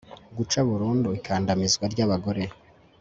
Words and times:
guca 0.37 0.59
burundu 0.69 1.09
ikandamizwa 1.19 1.85
ry'abagore 1.93 2.43